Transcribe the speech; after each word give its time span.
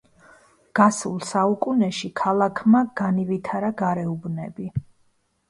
გასულ 0.77 1.19
საუკუნეში 1.31 2.09
ქალაქმა 2.21 2.83
განივითარა 3.03 3.71
გარეუბნები. 3.85 4.69